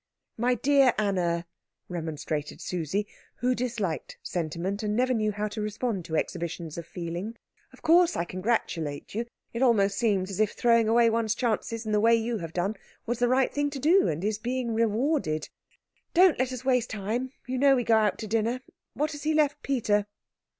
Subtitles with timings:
[0.35, 1.45] "My dear Anna,"
[1.87, 3.05] remonstrated Susie,
[3.35, 7.37] who disliked sentiment and never knew how to respond to exhibitions of feeling.
[7.71, 9.27] "Of course I congratulate you.
[9.53, 12.77] It almost seems as if throwing away one's chances in the way you have done
[13.05, 15.49] was the right thing to do, and is being rewarded.
[16.15, 17.33] Don't let us waste time.
[17.45, 18.61] You know we go out to dinner.
[18.95, 20.07] What has he left Peter?"